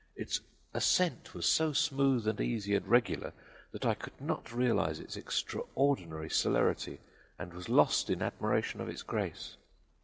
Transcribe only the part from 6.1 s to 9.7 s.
celerity, and was lost in admiration of its grace.